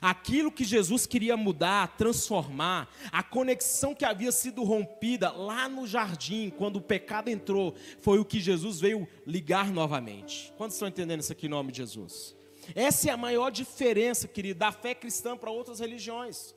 [0.00, 6.50] Aquilo que Jesus queria mudar, transformar, a conexão que havia sido rompida lá no jardim,
[6.50, 10.52] quando o pecado entrou, foi o que Jesus veio ligar novamente.
[10.56, 12.36] Quantos estão entendendo isso aqui em nome de Jesus?
[12.74, 16.54] Essa é a maior diferença, querido, da fé cristã para outras religiões.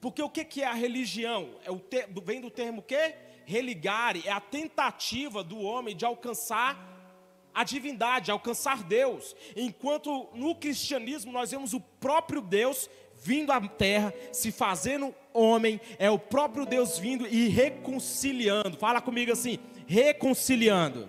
[0.00, 1.56] Porque o que é a religião?
[1.64, 3.14] É o ter, vem do termo que?
[3.44, 6.93] Religare, é a tentativa do homem de alcançar
[7.54, 9.36] a divindade, alcançar Deus.
[9.54, 16.10] Enquanto no cristianismo nós vemos o próprio Deus vindo à terra, se fazendo homem, é
[16.10, 18.76] o próprio Deus vindo e reconciliando.
[18.76, 21.08] Fala comigo assim: reconciliando,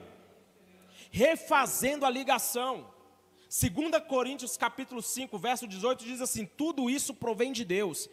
[1.09, 2.93] refazendo a ligação.
[3.49, 8.07] 2 Coríntios capítulo 5, verso 18 diz assim: tudo isso provém de Deus,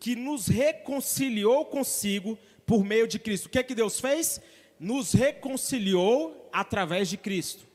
[0.00, 3.46] que nos reconciliou consigo por meio de Cristo.
[3.46, 4.40] O que é que Deus fez?
[4.80, 7.73] Nos reconciliou através de Cristo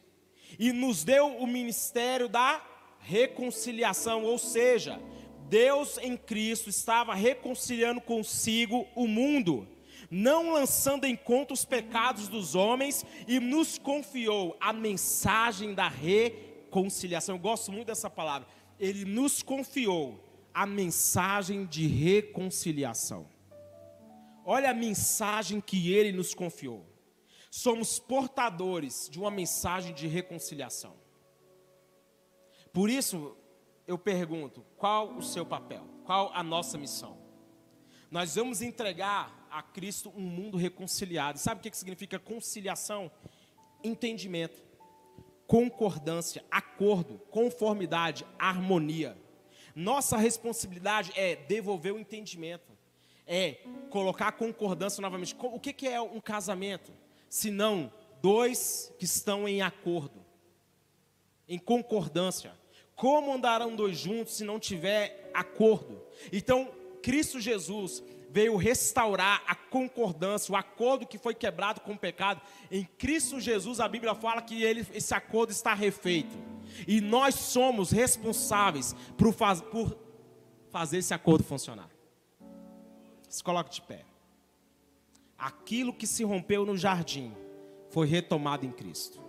[0.59, 2.61] e nos deu o ministério da
[2.99, 5.01] reconciliação, ou seja,
[5.47, 9.65] Deus em Cristo estava reconciliando consigo o mundo,
[10.11, 17.35] não lançando em conta os pecados dos homens, e nos confiou a mensagem da reconciliação.
[17.35, 18.47] Eu gosto muito dessa palavra.
[18.77, 20.21] Ele nos confiou
[20.53, 23.27] a mensagem de reconciliação.
[24.45, 26.88] Olha a mensagem que ele nos confiou
[27.49, 30.95] somos portadores de uma mensagem de reconciliação.
[32.71, 33.35] Por isso,
[33.87, 35.83] eu pergunto: qual o seu papel?
[36.05, 37.17] Qual a nossa missão?
[38.11, 41.39] Nós vamos entregar a Cristo um mundo reconciliado.
[41.39, 43.11] Sabe o que significa conciliação?
[43.83, 44.61] Entendimento,
[45.47, 49.17] concordância, acordo, conformidade, harmonia.
[49.75, 52.71] Nossa responsabilidade é devolver o entendimento,
[53.25, 53.53] é
[53.89, 55.35] colocar a concordância novamente.
[55.39, 56.91] O que é um casamento?
[57.29, 60.25] Senão dois que estão em acordo,
[61.47, 62.51] em concordância.
[62.95, 66.01] Como andarão dois juntos se não tiver acordo?
[66.33, 66.69] Então,
[67.01, 72.41] Cristo Jesus veio restaurar a concordância, o acordo que foi quebrado com o pecado.
[72.69, 76.35] Em Cristo Jesus, a Bíblia fala que ele, esse acordo está refeito.
[76.87, 79.97] E nós somos responsáveis por, faz, por
[80.69, 81.89] fazer esse acordo funcionar.
[83.27, 84.08] Se coloque de pé
[85.39, 87.33] aquilo que se rompeu no jardim
[87.89, 89.19] foi retomado em Cristo.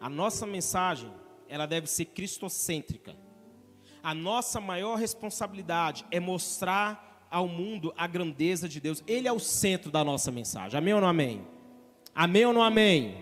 [0.00, 1.12] A nossa mensagem,
[1.48, 3.14] ela deve ser cristocêntrica.
[4.02, 9.04] A nossa maior responsabilidade é mostrar ao mundo a grandeza de Deus.
[9.06, 10.76] Ele é o centro da nossa mensagem.
[10.76, 11.46] Amém ou não amém?
[12.14, 13.14] Amém ou não amém?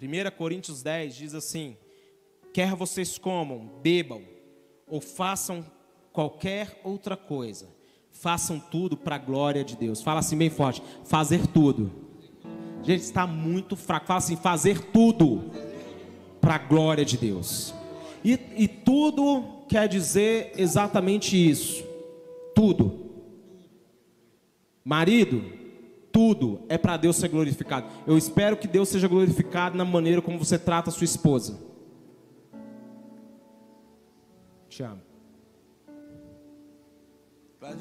[0.00, 1.76] 1 Coríntios 10 diz assim:
[2.52, 4.24] quer vocês comam, bebam
[4.86, 5.64] ou façam
[6.12, 7.68] qualquer outra coisa,
[8.10, 10.02] façam tudo para a glória de Deus.
[10.02, 11.90] Fala assim bem forte: fazer tudo.
[12.82, 14.06] Gente, está muito fraco.
[14.06, 15.50] Fala assim: fazer tudo
[16.40, 17.74] para a glória de Deus.
[18.24, 21.84] E, e tudo quer dizer exatamente isso.
[22.54, 23.10] Tudo.
[24.84, 25.44] Marido,
[26.10, 27.86] tudo é para Deus ser glorificado.
[28.06, 31.58] Eu espero que Deus seja glorificado na maneira como você trata a sua esposa.
[34.68, 35.09] Te amo.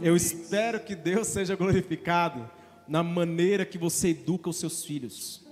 [0.02, 2.50] Eu espero que Deus seja glorificado
[2.88, 5.46] na maneira que você educa os seus filhos.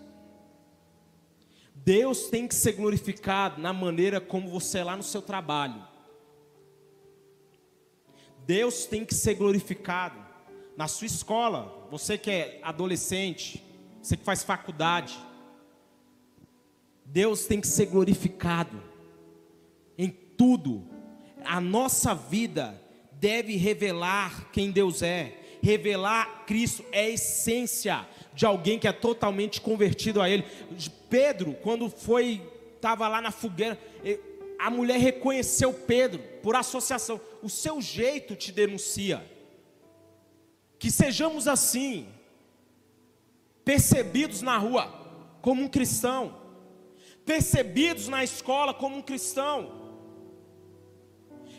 [1.73, 5.81] Deus tem que ser glorificado na maneira como você é lá no seu trabalho.
[8.45, 10.19] Deus tem que ser glorificado
[10.75, 11.87] na sua escola.
[11.89, 13.63] Você que é adolescente,
[14.01, 15.17] você que faz faculdade.
[17.05, 18.83] Deus tem que ser glorificado
[19.97, 20.85] em tudo.
[21.45, 22.81] A nossa vida
[23.19, 25.33] deve revelar quem Deus é.
[25.61, 30.45] Revelar Cristo é a essência de alguém que é totalmente convertido a Ele.
[31.09, 32.41] Pedro, quando foi,
[32.75, 33.77] estava lá na fogueira,
[34.59, 37.19] a mulher reconheceu Pedro por associação.
[37.41, 39.23] O seu jeito te denuncia.
[40.79, 42.07] Que sejamos assim,
[43.65, 44.93] percebidos na rua
[45.41, 46.39] como um cristão,
[47.25, 49.86] percebidos na escola como um cristão.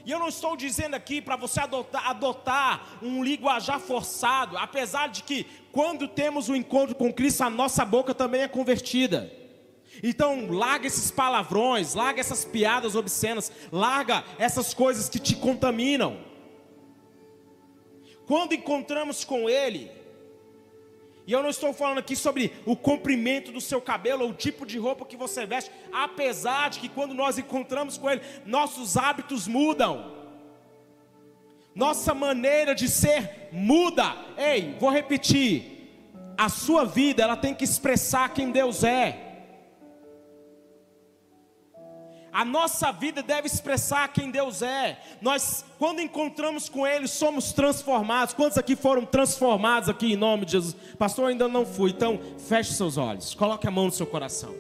[0.09, 5.23] E eu não estou dizendo aqui para você adotar, adotar, um linguajar forçado, apesar de
[5.23, 9.31] que quando temos o um encontro com Cristo, a nossa boca também é convertida.
[10.03, 16.17] Então, larga esses palavrões, larga essas piadas obscenas, larga essas coisas que te contaminam.
[18.27, 19.91] Quando encontramos com Ele,
[21.29, 24.65] e eu não estou falando aqui sobre o comprimento do seu cabelo ou o tipo
[24.65, 29.47] de roupa que você veste, apesar de que quando nós encontramos com Ele, nossos hábitos
[29.47, 30.11] mudam.
[31.75, 34.17] Nossa maneira de ser muda.
[34.39, 35.77] Ei, vou repetir.
[36.39, 39.28] A sua vida, ela tem que expressar quem Deus é.
[42.39, 44.97] A nossa vida deve expressar quem Deus é.
[45.21, 48.33] Nós, quando encontramos com Ele, somos transformados.
[48.33, 50.77] Quantos aqui foram transformados aqui em nome de Jesus?
[50.97, 51.91] Pastor, ainda não fui.
[51.91, 53.35] Então, feche seus olhos.
[53.35, 54.55] Coloque a mão no seu coração.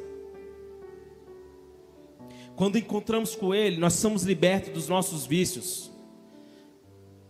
[2.57, 5.89] Quando encontramos com Ele, nós somos libertos dos nossos vícios,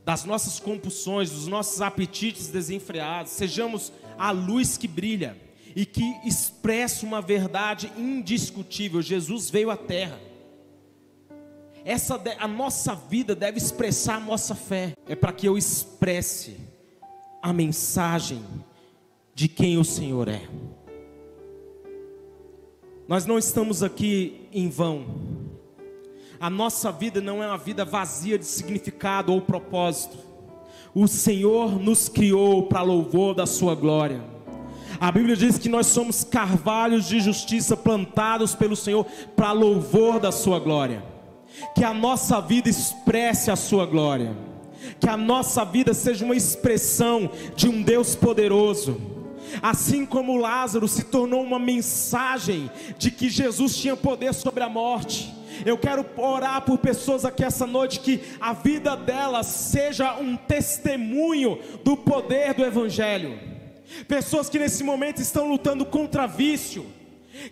[0.02, 3.32] das nossas compulsões, dos nossos apetites desenfreados.
[3.32, 5.38] Sejamos a luz que brilha
[5.76, 9.02] e que expressa uma verdade indiscutível.
[9.02, 10.26] Jesus veio à terra
[11.84, 14.92] essa a nossa vida deve expressar a nossa fé.
[15.06, 16.56] É para que eu expresse
[17.42, 18.42] a mensagem
[19.34, 20.42] de quem o Senhor é.
[23.06, 25.06] Nós não estamos aqui em vão.
[26.40, 30.18] A nossa vida não é uma vida vazia de significado ou propósito.
[30.94, 34.22] O Senhor nos criou para louvor da sua glória.
[35.00, 39.04] A Bíblia diz que nós somos carvalhos de justiça plantados pelo Senhor
[39.36, 41.17] para louvor da sua glória
[41.74, 44.36] que a nossa vida expresse a Sua glória,
[45.00, 49.00] que a nossa vida seja uma expressão de um Deus poderoso.
[49.62, 55.34] Assim como Lázaro se tornou uma mensagem de que Jesus tinha poder sobre a morte,
[55.64, 61.58] eu quero orar por pessoas aqui essa noite que a vida delas seja um testemunho
[61.84, 63.38] do poder do Evangelho.
[64.06, 66.86] Pessoas que nesse momento estão lutando contra vício,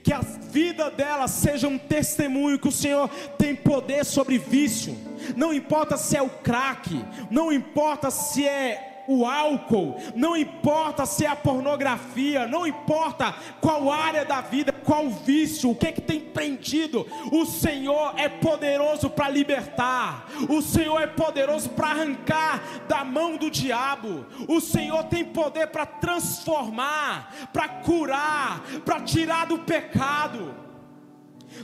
[0.03, 3.09] que a vida dela seja um testemunho que o Senhor
[3.39, 4.97] tem poder sobre vício.
[5.37, 11.25] Não importa se é o crack, não importa se é o álcool, não importa se
[11.25, 16.01] é a pornografia, não importa qual área da vida, qual vício, o que é que
[16.01, 23.05] tem prendido, o Senhor é poderoso para libertar, o Senhor é poderoso para arrancar da
[23.05, 30.66] mão do diabo, o Senhor tem poder para transformar, para curar, para tirar do pecado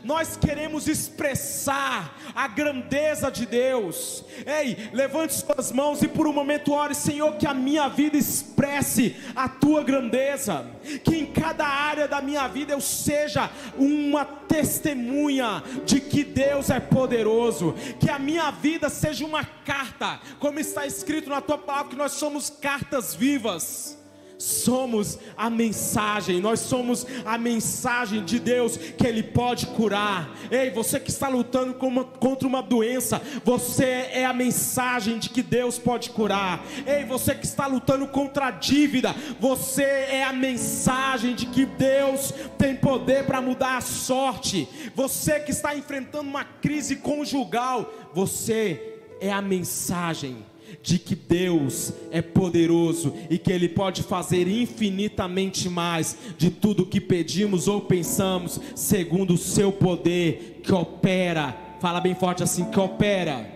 [0.05, 4.25] nós queremos expressar a grandeza de Deus.
[4.47, 9.17] Ei, levante suas mãos e por um momento ore, Senhor, que a minha vida expresse
[9.35, 10.67] a tua grandeza,
[11.05, 16.81] que em cada área da minha vida eu seja uma testemunha de que Deus é
[16.81, 21.97] poderoso, que a minha vida seja uma carta, como está escrito na tua palavra, que
[21.97, 24.02] nós somos cartas vivas
[24.43, 30.37] somos a mensagem, nós somos a mensagem de Deus que Ele pode curar.
[30.51, 35.79] Ei, você que está lutando contra uma doença, você é a mensagem de que Deus
[35.79, 36.65] pode curar.
[36.85, 42.35] Ei, você que está lutando contra a dívida, você é a mensagem de que Deus
[42.59, 44.69] tem poder para mudar a sorte.
[44.95, 50.52] Você que está enfrentando uma crise conjugal, você é a mensagem
[50.83, 57.01] de que Deus é poderoso e que Ele pode fazer infinitamente mais de tudo que
[57.01, 61.57] pedimos ou pensamos, segundo o seu poder que opera.
[61.81, 63.49] Fala bem forte assim: que opera.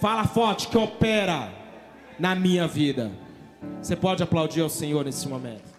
[0.00, 1.52] Fala forte que opera
[2.18, 3.12] na minha vida.
[3.82, 5.75] Você pode aplaudir ao Senhor nesse momento.